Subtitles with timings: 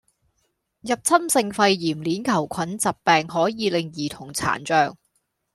[0.79, 4.97] 入侵性肺炎鏈球菌疾病可以令兒童殘障